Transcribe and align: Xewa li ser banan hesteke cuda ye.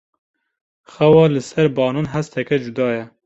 Xewa 0.93 1.23
li 1.33 1.41
ser 1.49 1.67
banan 1.77 2.11
hesteke 2.13 2.57
cuda 2.63 2.87
ye. 2.95 3.05